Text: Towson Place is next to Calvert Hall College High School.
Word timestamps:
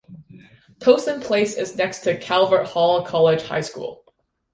Towson 0.79 1.23
Place 1.23 1.55
is 1.55 1.75
next 1.75 1.99
to 2.05 2.17
Calvert 2.17 2.65
Hall 2.65 3.03
College 3.05 3.43
High 3.43 3.61
School. 3.61 4.03